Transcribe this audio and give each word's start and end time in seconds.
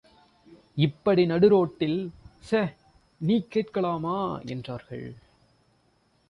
இப்படி 0.77 1.25
நடுரோட்டில், 1.25 1.99
சே! 2.39 2.61
—நீ 3.21 3.45
கேட்கலாமா? 3.49 4.41
—என்றார்கள். 4.45 5.07